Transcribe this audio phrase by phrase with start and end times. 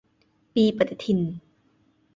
[0.53, 1.19] ปีปฏิทิน